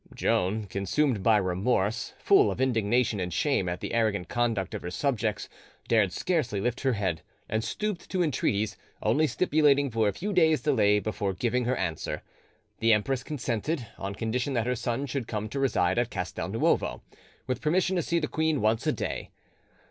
[0.15, 4.89] Joan, consumed by remorse, full of indignation and shame at the arrogant conduct of her
[4.89, 5.47] subjects,
[5.87, 10.61] dared scarcely lift her head, and stooped to entreaties, only stipulating for a few days'
[10.63, 12.23] delay before giving her answer:
[12.79, 17.03] the empress consented, on condition that her son should come to reside at Castel Nuovo,
[17.45, 19.29] with permission to see the queen once a day.